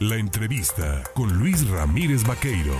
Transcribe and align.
La 0.00 0.16
entrevista 0.16 1.02
con 1.14 1.38
Luis 1.38 1.66
Ramírez 1.70 2.22
Vaqueiro. 2.26 2.74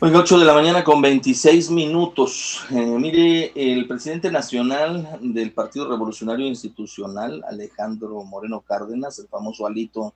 Oiga, 0.00 0.18
8 0.18 0.40
de 0.40 0.44
la 0.44 0.52
mañana 0.52 0.82
con 0.82 1.00
26 1.00 1.70
minutos. 1.70 2.64
Eh, 2.70 2.74
mire, 2.74 3.52
el 3.54 3.86
presidente 3.86 4.32
nacional 4.32 5.16
del 5.20 5.52
Partido 5.52 5.88
Revolucionario 5.88 6.44
Institucional, 6.44 7.44
Alejandro 7.46 8.24
Moreno 8.24 8.60
Cárdenas, 8.60 9.20
el 9.20 9.28
famoso 9.28 9.64
Alito, 9.64 10.12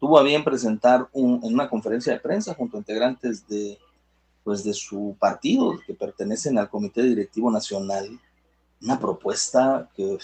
tuvo 0.00 0.18
a 0.18 0.22
bien 0.22 0.44
presentar 0.44 1.06
en 1.12 1.40
una 1.42 1.68
conferencia 1.68 2.14
de 2.14 2.20
prensa 2.20 2.54
junto 2.54 2.78
a 2.78 2.80
integrantes 2.80 3.46
de, 3.46 3.78
pues, 4.44 4.64
de 4.64 4.72
su 4.72 5.14
partido, 5.20 5.78
que 5.86 5.92
pertenecen 5.92 6.56
al 6.56 6.70
Comité 6.70 7.02
Directivo 7.02 7.50
Nacional, 7.50 8.18
una 8.80 8.98
propuesta 8.98 9.90
que 9.94 10.16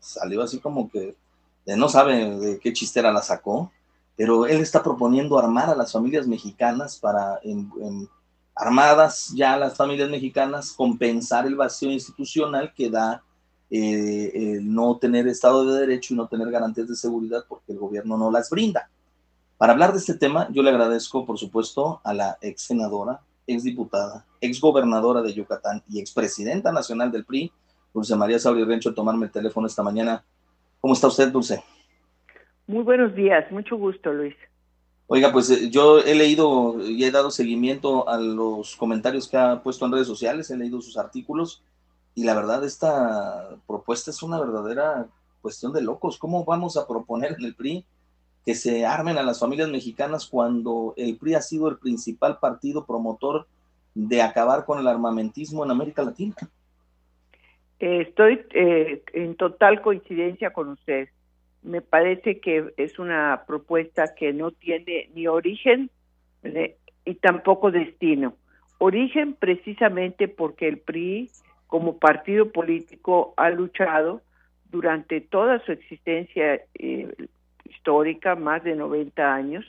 salió 0.00 0.42
así 0.42 0.60
como 0.60 0.90
que 0.90 1.14
no 1.66 1.88
sabe 1.88 2.38
de 2.38 2.58
qué 2.58 2.72
chistera 2.72 3.12
la 3.12 3.22
sacó, 3.22 3.70
pero 4.16 4.46
él 4.46 4.60
está 4.60 4.82
proponiendo 4.82 5.38
armar 5.38 5.70
a 5.70 5.76
las 5.76 5.92
familias 5.92 6.26
mexicanas 6.26 6.98
para, 6.98 7.40
armadas 8.54 9.32
ya 9.34 9.56
las 9.56 9.76
familias 9.76 10.10
mexicanas, 10.10 10.72
compensar 10.72 11.46
el 11.46 11.56
vacío 11.56 11.90
institucional 11.90 12.72
que 12.74 12.90
da 12.90 13.22
eh, 13.70 14.58
no 14.62 14.98
tener 14.98 15.26
Estado 15.26 15.64
de 15.64 15.80
Derecho 15.80 16.12
y 16.12 16.16
no 16.16 16.28
tener 16.28 16.50
garantías 16.50 16.88
de 16.88 16.96
seguridad 16.96 17.44
porque 17.48 17.72
el 17.72 17.78
gobierno 17.78 18.18
no 18.18 18.30
las 18.30 18.50
brinda. 18.50 18.90
Para 19.56 19.72
hablar 19.72 19.92
de 19.92 19.98
este 19.98 20.14
tema, 20.14 20.48
yo 20.50 20.62
le 20.62 20.70
agradezco, 20.70 21.24
por 21.24 21.38
supuesto, 21.38 22.00
a 22.04 22.12
la 22.12 22.36
ex 22.40 22.62
senadora, 22.62 23.20
ex 23.46 23.62
diputada, 23.62 24.26
ex 24.40 24.60
gobernadora 24.60 25.22
de 25.22 25.32
Yucatán 25.32 25.82
y 25.88 26.00
ex 26.00 26.10
presidenta 26.10 26.72
nacional 26.72 27.12
del 27.12 27.24
PRI, 27.24 27.52
Dulce 27.94 28.16
María 28.16 28.38
Sabri 28.38 28.64
Rencho, 28.64 28.92
tomarme 28.92 29.26
el 29.26 29.32
teléfono 29.32 29.66
esta 29.66 29.82
mañana. 29.82 30.24
¿Cómo 30.82 30.94
está 30.94 31.06
usted, 31.06 31.30
Dulce? 31.30 31.62
Muy 32.66 32.82
buenos 32.82 33.14
días, 33.14 33.50
mucho 33.52 33.76
gusto, 33.76 34.12
Luis. 34.12 34.34
Oiga, 35.06 35.30
pues 35.32 35.48
eh, 35.48 35.70
yo 35.70 36.00
he 36.00 36.12
leído 36.12 36.84
y 36.84 37.04
he 37.04 37.12
dado 37.12 37.30
seguimiento 37.30 38.08
a 38.08 38.18
los 38.18 38.74
comentarios 38.74 39.28
que 39.28 39.36
ha 39.36 39.62
puesto 39.62 39.86
en 39.86 39.92
redes 39.92 40.08
sociales, 40.08 40.50
he 40.50 40.56
leído 40.56 40.80
sus 40.80 40.98
artículos 40.98 41.62
y 42.16 42.24
la 42.24 42.34
verdad 42.34 42.64
esta 42.64 43.50
propuesta 43.68 44.10
es 44.10 44.24
una 44.24 44.40
verdadera 44.40 45.06
cuestión 45.40 45.72
de 45.72 45.82
locos. 45.82 46.18
¿Cómo 46.18 46.44
vamos 46.44 46.76
a 46.76 46.88
proponer 46.88 47.36
en 47.38 47.44
el 47.44 47.54
PRI 47.54 47.84
que 48.44 48.56
se 48.56 48.84
armen 48.84 49.18
a 49.18 49.22
las 49.22 49.38
familias 49.38 49.68
mexicanas 49.68 50.26
cuando 50.26 50.94
el 50.96 51.16
PRI 51.16 51.34
ha 51.34 51.42
sido 51.42 51.68
el 51.68 51.78
principal 51.78 52.40
partido 52.40 52.86
promotor 52.86 53.46
de 53.94 54.20
acabar 54.20 54.64
con 54.64 54.80
el 54.80 54.88
armamentismo 54.88 55.64
en 55.64 55.70
América 55.70 56.02
Latina? 56.02 56.34
Estoy 57.82 58.46
eh, 58.54 59.02
en 59.12 59.34
total 59.34 59.82
coincidencia 59.82 60.52
con 60.52 60.68
usted. 60.68 61.08
Me 61.62 61.80
parece 61.80 62.38
que 62.40 62.72
es 62.76 62.98
una 63.00 63.42
propuesta 63.46 64.14
que 64.14 64.32
no 64.32 64.52
tiene 64.52 65.10
ni 65.14 65.26
origen 65.26 65.90
y 67.04 67.14
tampoco 67.16 67.72
destino. 67.72 68.34
Origen 68.78 69.34
precisamente 69.34 70.28
porque 70.28 70.68
el 70.68 70.78
PRI 70.78 71.30
como 71.66 71.98
partido 71.98 72.52
político 72.52 73.34
ha 73.36 73.50
luchado 73.50 74.22
durante 74.70 75.20
toda 75.20 75.58
su 75.64 75.72
existencia 75.72 76.60
eh, 76.74 77.12
histórica, 77.64 78.36
más 78.36 78.62
de 78.62 78.76
90 78.76 79.34
años, 79.34 79.64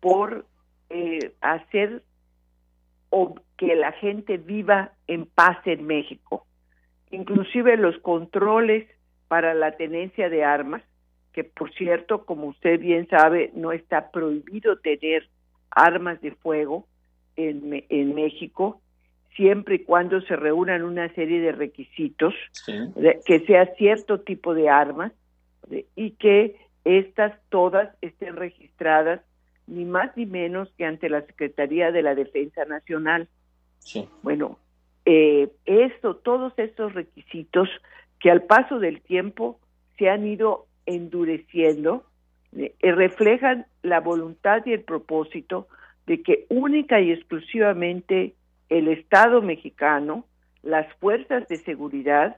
por 0.00 0.46
eh, 0.90 1.32
hacer 1.40 2.02
que 3.56 3.74
la 3.74 3.90
gente 3.92 4.36
viva 4.36 4.92
en 5.08 5.26
paz 5.26 5.58
en 5.66 5.86
México 5.86 6.46
inclusive 7.10 7.76
los 7.76 7.98
controles 7.98 8.88
para 9.28 9.54
la 9.54 9.72
tenencia 9.76 10.28
de 10.28 10.44
armas, 10.44 10.82
que 11.32 11.44
por 11.44 11.72
cierto, 11.74 12.24
como 12.24 12.46
usted 12.46 12.80
bien 12.80 13.08
sabe, 13.08 13.50
no 13.54 13.72
está 13.72 14.10
prohibido 14.10 14.78
tener 14.78 15.28
armas 15.70 16.20
de 16.20 16.32
fuego 16.32 16.86
en, 17.36 17.84
en 17.88 18.14
México, 18.14 18.80
siempre 19.36 19.76
y 19.76 19.84
cuando 19.84 20.20
se 20.22 20.34
reúnan 20.34 20.82
una 20.82 21.12
serie 21.14 21.40
de 21.40 21.52
requisitos, 21.52 22.34
que 23.24 23.40
sea 23.46 23.66
cierto 23.76 24.20
tipo 24.20 24.52
de 24.52 24.68
armas 24.68 25.12
y 25.94 26.12
que 26.12 26.56
estas 26.84 27.38
todas 27.48 27.94
estén 28.00 28.34
registradas 28.34 29.20
ni 29.68 29.84
más 29.84 30.16
ni 30.16 30.26
menos 30.26 30.72
que 30.76 30.84
ante 30.84 31.08
la 31.08 31.20
Secretaría 31.22 31.92
de 31.92 32.02
la 32.02 32.14
Defensa 32.16 32.64
Nacional. 32.64 33.28
Sí. 33.78 34.08
Bueno, 34.22 34.58
eh, 35.10 35.48
esto, 35.64 36.16
todos 36.16 36.52
estos 36.58 36.92
requisitos 36.92 37.70
que 38.20 38.30
al 38.30 38.42
paso 38.42 38.78
del 38.78 39.00
tiempo 39.00 39.58
se 39.96 40.10
han 40.10 40.26
ido 40.26 40.66
endureciendo, 40.84 42.04
eh, 42.54 42.74
reflejan 42.82 43.64
la 43.82 44.00
voluntad 44.00 44.66
y 44.66 44.74
el 44.74 44.82
propósito 44.82 45.66
de 46.06 46.22
que 46.22 46.44
única 46.50 47.00
y 47.00 47.10
exclusivamente 47.10 48.34
el 48.68 48.88
Estado 48.88 49.40
mexicano, 49.40 50.26
las 50.62 50.86
fuerzas 50.96 51.48
de 51.48 51.56
seguridad, 51.56 52.36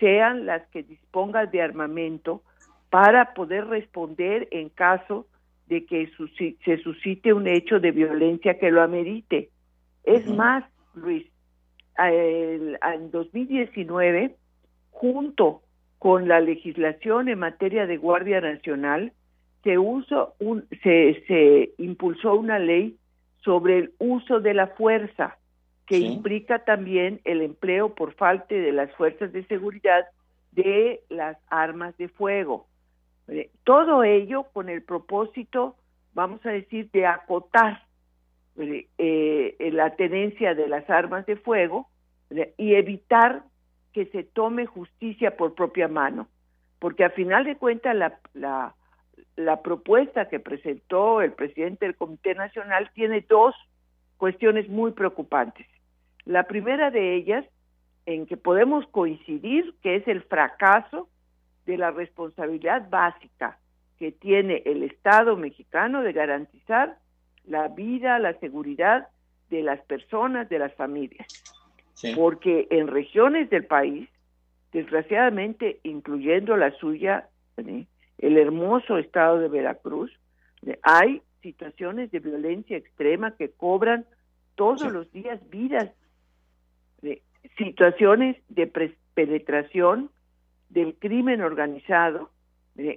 sean 0.00 0.46
las 0.46 0.66
que 0.70 0.82
dispongan 0.82 1.48
de 1.52 1.62
armamento 1.62 2.42
para 2.88 3.34
poder 3.34 3.68
responder 3.68 4.48
en 4.50 4.68
caso 4.68 5.28
de 5.68 5.86
que 5.86 6.10
se 6.64 6.78
suscite 6.78 7.32
un 7.32 7.46
hecho 7.46 7.78
de 7.78 7.92
violencia 7.92 8.58
que 8.58 8.72
lo 8.72 8.82
amerite. 8.82 9.50
Es 10.02 10.26
más, 10.26 10.64
Luis, 10.94 11.29
en 11.98 13.10
2019, 13.10 14.36
junto 14.90 15.62
con 15.98 16.28
la 16.28 16.40
legislación 16.40 17.28
en 17.28 17.38
materia 17.38 17.86
de 17.86 17.96
Guardia 17.96 18.40
Nacional, 18.40 19.12
se, 19.62 19.78
uso 19.78 20.34
un, 20.38 20.66
se, 20.82 21.22
se 21.26 21.74
impulsó 21.78 22.34
una 22.34 22.58
ley 22.58 22.96
sobre 23.44 23.78
el 23.78 23.92
uso 23.98 24.40
de 24.40 24.54
la 24.54 24.68
fuerza, 24.68 25.36
que 25.86 25.98
implica 25.98 26.60
también 26.64 27.20
el 27.24 27.42
empleo 27.42 27.94
por 27.94 28.14
falta 28.14 28.54
de 28.54 28.72
las 28.72 28.92
fuerzas 28.92 29.32
de 29.32 29.44
seguridad 29.46 30.06
de 30.52 31.02
las 31.08 31.36
armas 31.48 31.96
de 31.96 32.08
fuego. 32.08 32.66
Eh, 33.28 33.50
todo 33.64 34.04
ello 34.04 34.44
con 34.52 34.68
el 34.68 34.82
propósito, 34.82 35.76
vamos 36.14 36.44
a 36.46 36.50
decir, 36.50 36.90
de 36.92 37.06
acotar 37.06 37.84
eh, 38.56 39.70
la 39.72 39.96
tenencia 39.96 40.54
de 40.54 40.68
las 40.68 40.88
armas 40.90 41.26
de 41.26 41.36
fuego 41.36 41.88
y 42.56 42.74
evitar 42.74 43.44
que 43.92 44.06
se 44.06 44.22
tome 44.22 44.66
justicia 44.66 45.36
por 45.36 45.54
propia 45.54 45.88
mano, 45.88 46.28
porque 46.78 47.04
a 47.04 47.10
final 47.10 47.44
de 47.44 47.56
cuentas 47.56 47.96
la, 47.96 48.18
la, 48.34 48.74
la 49.36 49.62
propuesta 49.62 50.28
que 50.28 50.38
presentó 50.38 51.22
el 51.22 51.32
presidente 51.32 51.86
del 51.86 51.96
Comité 51.96 52.34
Nacional 52.34 52.90
tiene 52.94 53.24
dos 53.28 53.54
cuestiones 54.16 54.68
muy 54.68 54.92
preocupantes. 54.92 55.66
La 56.24 56.44
primera 56.44 56.90
de 56.90 57.16
ellas, 57.16 57.44
en 58.06 58.26
que 58.26 58.36
podemos 58.36 58.86
coincidir, 58.88 59.74
que 59.82 59.96
es 59.96 60.06
el 60.06 60.22
fracaso 60.22 61.08
de 61.66 61.78
la 61.78 61.90
responsabilidad 61.90 62.88
básica 62.90 63.58
que 63.98 64.12
tiene 64.12 64.62
el 64.64 64.82
Estado 64.82 65.36
mexicano 65.36 66.02
de 66.02 66.12
garantizar 66.12 66.98
la 67.44 67.68
vida, 67.68 68.18
la 68.18 68.38
seguridad 68.40 69.08
de 69.50 69.62
las 69.62 69.80
personas, 69.82 70.48
de 70.48 70.58
las 70.58 70.74
familias. 70.74 71.26
Porque 72.14 72.66
en 72.70 72.86
regiones 72.86 73.50
del 73.50 73.66
país, 73.66 74.08
desgraciadamente, 74.72 75.80
incluyendo 75.82 76.56
la 76.56 76.70
suya, 76.78 77.28
el 77.56 78.38
hermoso 78.38 78.96
estado 78.96 79.38
de 79.38 79.48
Veracruz, 79.48 80.10
hay 80.82 81.20
situaciones 81.42 82.10
de 82.10 82.20
violencia 82.20 82.76
extrema 82.76 83.36
que 83.36 83.50
cobran 83.50 84.06
todos 84.54 84.90
los 84.92 85.10
días 85.12 85.40
vidas, 85.50 85.90
situaciones 87.56 88.36
de 88.48 88.66
penetración 89.14 90.10
del 90.68 90.94
crimen 90.94 91.42
organizado 91.42 92.30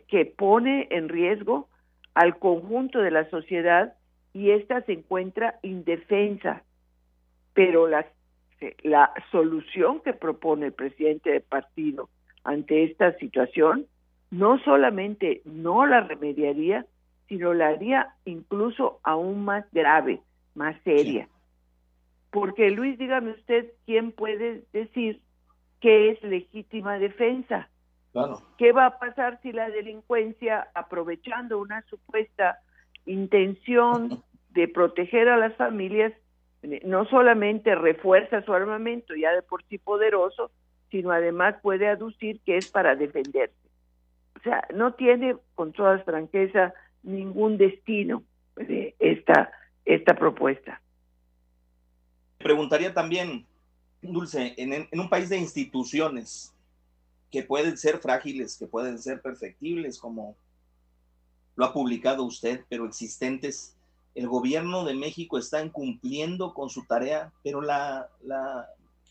que 0.07 0.25
pone 0.25 0.87
en 0.91 1.09
riesgo 1.09 1.67
al 2.13 2.37
conjunto 2.37 2.99
de 2.99 3.11
la 3.11 3.29
sociedad 3.29 3.95
y 4.33 4.51
ésta 4.51 4.81
se 4.81 4.93
encuentra 4.93 5.59
indefensa. 5.61 6.63
Pero 7.53 7.87
las 7.87 8.05
la 8.83 9.11
solución 9.31 9.99
que 10.01 10.13
propone 10.13 10.67
el 10.67 10.73
presidente 10.73 11.31
del 11.31 11.41
partido 11.41 12.09
ante 12.43 12.83
esta 12.83 13.13
situación 13.17 13.87
no 14.31 14.59
solamente 14.59 15.41
no 15.45 15.85
la 15.85 16.01
remediaría, 16.01 16.85
sino 17.27 17.53
la 17.53 17.69
haría 17.69 18.15
incluso 18.25 18.99
aún 19.03 19.45
más 19.45 19.65
grave, 19.71 20.21
más 20.55 20.75
seria. 20.83 21.27
Porque 22.31 22.71
Luis, 22.71 22.97
dígame 22.97 23.31
usted, 23.31 23.71
¿quién 23.85 24.11
puede 24.11 24.63
decir 24.73 25.21
que 25.79 26.11
es 26.11 26.23
legítima 26.23 26.97
defensa? 26.97 27.69
¿Qué 28.57 28.71
va 28.71 28.87
a 28.87 28.99
pasar 28.99 29.39
si 29.41 29.51
la 29.51 29.69
delincuencia, 29.69 30.67
aprovechando 30.73 31.59
una 31.59 31.81
supuesta 31.83 32.59
intención 33.05 34.23
de 34.51 34.67
proteger 34.67 35.29
a 35.29 35.37
las 35.37 35.55
familias, 35.55 36.13
no 36.85 37.05
solamente 37.05 37.75
refuerza 37.75 38.43
su 38.43 38.53
armamento 38.53 39.15
ya 39.15 39.31
de 39.31 39.41
por 39.41 39.63
sí 39.65 39.77
poderoso, 39.77 40.51
sino 40.91 41.11
además 41.11 41.55
puede 41.61 41.87
aducir 41.87 42.39
que 42.45 42.57
es 42.57 42.69
para 42.69 42.95
defenderse. 42.95 43.55
sea, 44.43 44.65
no 44.73 44.93
tiene, 44.93 45.35
con 45.55 45.73
toda 45.73 45.99
franqueza, 45.99 46.73
ningún 47.01 47.57
destino 47.57 48.23
de 48.55 48.95
esta, 48.99 49.51
esta 49.85 50.13
propuesta. 50.15 50.81
Preguntaría 52.37 52.93
también, 52.93 53.45
Dulce, 54.01 54.53
en, 54.57 54.73
en 54.73 54.99
un 54.99 55.09
país 55.09 55.29
de 55.29 55.37
instituciones 55.37 56.53
que 57.31 57.41
pueden 57.41 57.77
ser 57.77 57.97
frágiles, 57.97 58.57
que 58.57 58.67
pueden 58.67 58.99
ser 58.99 59.21
perfectibles, 59.21 59.99
como 59.99 60.37
lo 61.55 61.65
ha 61.65 61.73
publicado 61.73 62.23
usted, 62.23 62.65
pero 62.69 62.85
existentes, 62.85 63.75
el 64.15 64.27
gobierno 64.27 64.83
de 64.83 64.93
México 64.93 65.37
está 65.37 65.63
incumpliendo 65.63 66.53
con 66.53 66.69
su 66.69 66.85
tarea, 66.85 67.31
pero 67.43 67.61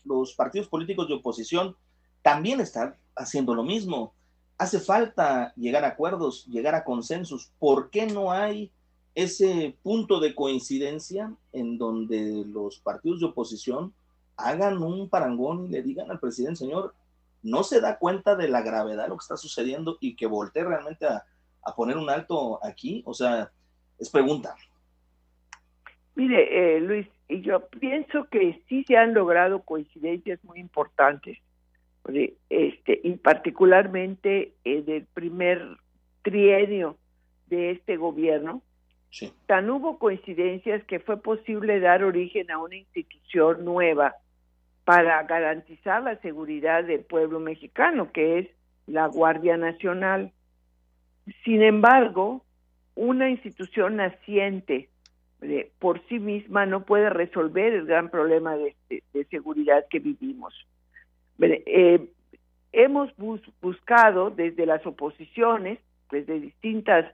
los 0.05 0.33
partidos 0.33 0.67
políticos 0.67 1.07
de 1.07 1.15
oposición 1.15 1.75
también 2.21 2.59
están 2.59 2.95
haciendo 3.15 3.53
lo 3.53 3.63
mismo. 3.63 4.13
Hace 4.57 4.79
falta 4.79 5.53
llegar 5.55 5.83
a 5.83 5.89
acuerdos, 5.89 6.45
llegar 6.45 6.75
a 6.75 6.83
consensos. 6.83 7.51
¿Por 7.59 7.89
qué 7.89 8.05
no 8.05 8.31
hay 8.31 8.71
ese 9.15 9.77
punto 9.83 10.19
de 10.19 10.33
coincidencia 10.33 11.35
en 11.51 11.77
donde 11.77 12.45
los 12.47 12.79
partidos 12.79 13.19
de 13.19 13.27
oposición 13.27 13.93
hagan 14.37 14.81
un 14.81 15.09
parangón 15.09 15.65
y 15.65 15.69
le 15.69 15.83
digan 15.83 16.09
al 16.09 16.19
presidente, 16.19 16.59
señor, 16.59 16.95
no 17.43 17.63
se 17.63 17.81
da 17.81 17.99
cuenta 17.99 18.35
de 18.35 18.47
la 18.47 18.61
gravedad 18.61 19.03
de 19.03 19.09
lo 19.09 19.17
que 19.17 19.23
está 19.23 19.37
sucediendo 19.37 19.97
y 19.99 20.15
que 20.15 20.25
voltee 20.25 20.63
realmente 20.63 21.05
a, 21.05 21.25
a 21.65 21.75
poner 21.75 21.97
un 21.97 22.09
alto 22.09 22.59
aquí? 22.63 23.03
O 23.05 23.13
sea, 23.13 23.51
es 23.99 24.09
pregunta. 24.09 24.55
Mire, 26.15 26.75
eh, 26.75 26.79
Luis, 26.79 27.07
yo 27.29 27.67
pienso 27.67 28.25
que 28.25 28.61
sí 28.67 28.83
se 28.87 28.97
han 28.97 29.13
logrado 29.13 29.63
coincidencias 29.63 30.43
muy 30.43 30.59
importantes, 30.59 31.39
este, 32.49 32.99
y 33.03 33.13
particularmente 33.13 34.53
en 34.63 34.89
el 34.89 35.05
primer 35.05 35.77
trienio 36.21 36.97
de 37.47 37.71
este 37.71 37.97
gobierno. 37.97 38.61
Tan 39.45 39.69
hubo 39.69 39.99
coincidencias 39.99 40.83
que 40.85 40.99
fue 40.99 41.21
posible 41.21 41.79
dar 41.79 42.03
origen 42.03 42.49
a 42.49 42.57
una 42.57 42.75
institución 42.75 43.63
nueva 43.63 44.15
para 44.85 45.21
garantizar 45.23 46.01
la 46.01 46.17
seguridad 46.17 46.83
del 46.83 47.01
pueblo 47.01 47.39
mexicano, 47.39 48.11
que 48.11 48.39
es 48.39 48.47
la 48.87 49.05
Guardia 49.07 49.55
Nacional. 49.55 50.31
Sin 51.43 51.61
embargo, 51.61 52.43
una 52.95 53.29
institución 53.29 53.97
naciente 53.97 54.89
por 55.79 56.01
sí 56.07 56.19
misma 56.19 56.65
no 56.65 56.85
puede 56.85 57.09
resolver 57.09 57.73
el 57.73 57.85
gran 57.85 58.09
problema 58.09 58.55
de, 58.55 58.75
seguridad 59.29 59.85
que 59.89 59.99
vivimos. 59.99 60.53
Eh, 61.39 62.07
hemos 62.71 63.11
buscado 63.61 64.29
desde 64.29 64.65
las 64.65 64.85
oposiciones, 64.85 65.79
desde 66.11 66.39
distintas 66.39 67.05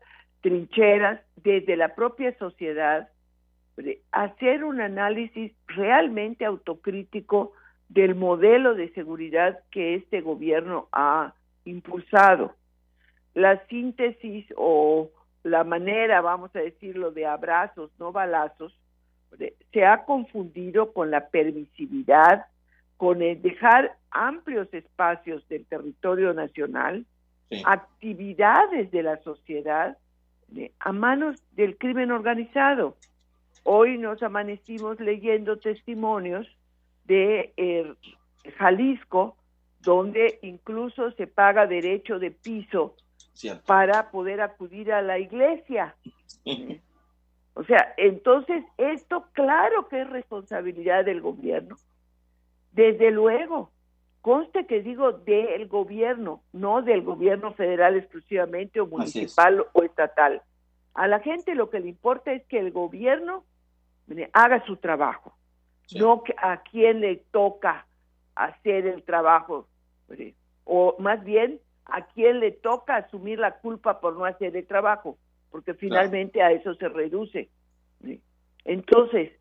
trincheras, 0.42 1.22
desde 1.38 1.76
la 1.76 1.96
propia 1.96 2.38
sociedad, 2.38 3.10
hacer 4.12 4.64
un 4.64 4.82
análisis 4.82 5.54
realmente 5.68 6.46
autocrítico 6.46 7.54
del 7.88 8.14
modelo 8.14 8.76
de 8.76 8.92
seguridad 8.94 9.60
que 9.72 9.96
este 9.96 10.22
gobierno 10.22 10.88
ha 10.92 11.34
impulsado. 11.66 12.56
La 13.34 13.66
síntesis 13.68 14.46
o 14.58 15.10
la 15.44 15.64
manera, 15.64 16.22
vamos 16.22 16.56
a 16.56 16.60
decirlo, 16.60 17.12
de 17.12 17.26
abrazos, 17.26 17.92
no 18.00 18.12
balazos, 18.12 18.78
se 19.72 19.86
ha 19.86 20.06
confundido 20.06 20.92
con 20.92 21.12
la 21.12 21.30
permisividad, 21.30 22.46
con 22.98 23.22
el 23.22 23.42
dejar 23.42 23.96
amplios 24.12 24.74
espacios 24.74 25.48
del 25.48 25.66
territorio 25.66 26.34
nacional, 26.34 27.06
actividades 27.66 28.92
de 28.92 29.04
la 29.04 29.18
sociedad 29.24 29.98
a 30.80 30.92
manos 30.92 31.42
del 31.52 31.78
crimen 31.78 32.12
organizado. 32.12 32.98
Hoy 33.64 33.98
nos 33.98 34.24
amanecimos 34.24 35.00
leyendo 35.00 35.58
testimonios 35.60 36.48
de 37.06 37.54
eh, 37.58 37.94
Jalisco, 38.58 39.38
donde 39.82 40.40
incluso 40.42 41.12
se 41.12 41.28
paga 41.28 41.68
derecho 41.68 42.20
de 42.20 42.32
piso 42.32 42.96
para 43.66 44.12
poder 44.12 44.42
acudir 44.42 44.92
a 44.92 45.02
la 45.02 45.20
iglesia. 45.20 45.96
o 47.54 47.64
sea, 47.64 47.94
entonces 47.98 48.64
esto 48.78 49.26
claro 49.34 49.88
que 49.88 50.02
es 50.02 50.10
responsabilidad 50.10 51.06
del 51.06 51.22
gobierno. 51.22 51.78
Desde 52.72 53.12
luego, 53.12 53.72
conste 54.22 54.66
que 54.66 54.82
digo 54.82 55.12
del 55.12 55.68
gobierno, 55.68 56.44
no 56.54 56.82
del 56.82 57.02
gobierno 57.02 57.54
federal 57.54 57.98
exclusivamente 57.98 58.80
o 58.80 58.88
municipal 58.88 59.66
o 59.74 59.84
estatal. 59.84 60.42
A 60.94 61.08
la 61.08 61.20
gente 61.20 61.56
lo 61.56 61.70
que 61.70 61.80
le 61.80 61.90
importa 61.90 62.32
es 62.34 62.46
que 62.46 62.60
el 62.60 62.72
gobierno 62.72 63.46
haga 64.34 64.66
su 64.66 64.78
trabajo, 64.78 65.36
no 65.96 66.24
a 66.38 66.62
quien 66.64 67.00
le 67.00 67.18
toca 67.32 67.86
hacer 68.36 68.86
el 68.88 69.04
trabajo, 69.04 69.68
o 70.66 70.96
más 71.00 71.24
bien 71.24 71.60
a 71.92 72.06
quién 72.14 72.40
le 72.40 72.52
toca 72.52 72.98
asumir 72.98 73.40
la 73.40 73.60
culpa 73.60 74.00
por 74.00 74.16
no 74.16 74.26
hacer 74.26 74.56
el 74.56 74.66
trabajo, 74.68 75.18
porque 75.52 75.74
finalmente 75.74 76.42
a 76.42 76.52
eso 76.52 76.74
se 76.76 76.90
reduce. 76.90 77.50
Entonces, 78.66 79.32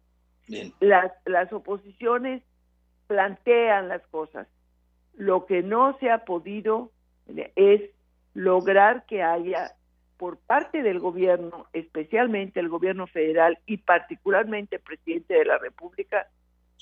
Las, 0.81 1.13
las 1.27 1.53
oposiciones 1.53 2.43
plantean 3.07 3.89
las 3.89 4.07
cosas. 4.09 4.49
Lo 5.15 5.47
que 5.47 5.63
no 5.63 5.99
se 5.99 6.11
ha 6.11 6.25
podido 6.25 6.91
es 7.57 7.91
lograr 8.35 9.05
que 9.07 9.23
haya 9.23 9.73
por 10.17 10.39
parte 10.39 10.83
del 10.83 10.99
gobierno, 10.99 11.67
especialmente 11.73 12.61
el 12.61 12.69
gobierno 12.69 13.07
federal 13.07 13.59
y 13.67 13.79
particularmente 13.79 14.77
el 14.77 14.83
presidente 14.83 15.35
de 15.35 15.45
la 15.45 15.59
República, 15.59 16.29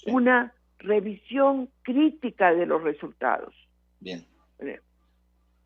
una 0.06 0.54
revisión 0.78 1.68
crítica 1.82 2.54
de 2.54 2.66
los 2.66 2.82
resultados. 2.82 3.54
Bien. 4.00 4.24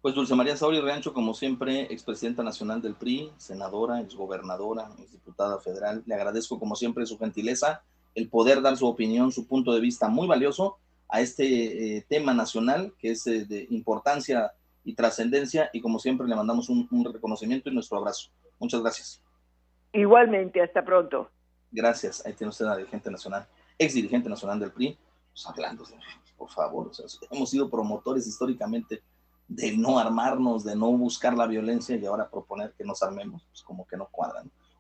Pues 0.03 0.15
Dulce 0.15 0.35
María 0.35 0.57
Sauri 0.57 0.81
Rancho, 0.81 1.13
como 1.13 1.35
siempre, 1.35 1.83
expresidenta 1.93 2.43
nacional 2.43 2.81
del 2.81 2.95
PRI, 2.95 3.31
senadora, 3.37 4.01
exgobernadora, 4.01 4.89
exdiputada 4.99 5.59
federal, 5.61 6.03
le 6.07 6.15
agradezco 6.15 6.59
como 6.59 6.75
siempre 6.75 7.05
su 7.05 7.19
gentileza, 7.19 7.83
el 8.15 8.31
poder 8.31 8.63
dar 8.63 8.79
su 8.79 8.87
opinión, 8.87 9.31
su 9.31 9.47
punto 9.47 9.75
de 9.75 9.81
vista 9.81 10.09
muy 10.09 10.27
valioso 10.27 10.79
a 11.07 11.21
este 11.21 11.97
eh, 11.97 12.07
tema 12.09 12.33
nacional 12.33 12.95
que 12.99 13.11
es 13.11 13.27
eh, 13.27 13.45
de 13.45 13.67
importancia 13.71 14.53
y 14.85 14.95
trascendencia 14.95 15.69
y 15.73 15.83
como 15.83 15.99
siempre 15.99 16.27
le 16.27 16.35
mandamos 16.35 16.71
un, 16.71 16.89
reconocimiento 17.05 17.69
y 17.69 17.75
nuestro 17.75 17.99
abrazo. 17.99 18.31
Muchas 18.59 18.81
gracias. 18.81 19.23
Igualmente, 19.93 20.63
hasta 20.63 20.83
pronto. 20.83 21.31
Gracias. 21.71 22.25
Ahí 22.25 22.33
tiene 22.33 22.49
usted 22.49 22.65
a 22.65 22.71
la 22.71 22.77
dirigente 22.79 23.11
nacional, 23.11 23.47
ex 23.79 23.93
dirigente 23.93 24.31
nacional 24.31 24.59
del 24.59 24.73
PRI, 24.73 24.97
pues 25.31 25.47
hablando, 25.47 25.85
por 26.39 26.49
favor, 26.49 26.91
hemos 27.31 27.51
sido 27.51 27.69
promotores 27.69 28.27
históricamente 28.27 29.03
de 29.51 29.77
no 29.77 29.99
armarnos, 29.99 30.63
de 30.63 30.77
no 30.77 30.93
buscar 30.93 31.35
la 31.35 31.47
violencia 31.47 31.97
y 31.97 32.07
ahora 32.07 32.31
proponer 32.31 32.73
que 32.73 32.85
nos 32.85 33.03
armemos, 33.03 33.45
pues 33.51 33.63
como 33.63 33.85
que 33.85 33.97
no 33.97 34.07
cuadran. 34.07 34.49